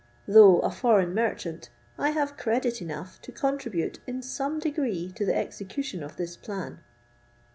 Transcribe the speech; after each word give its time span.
Though 0.27 0.61
a 0.61 0.71
foreign 0.71 1.13
merchant, 1.13 1.69
I 1.95 2.09
have 2.09 2.35
credit 2.35 2.81
enough 2.81 3.21
to 3.21 3.31
contribute 3.31 3.99
in 4.07 4.23
some 4.23 4.57
degree 4.57 5.11
to 5.11 5.23
the 5.27 5.35
execution 5.37 6.01
of 6.01 6.15
this 6.15 6.35
plan." 6.35 6.79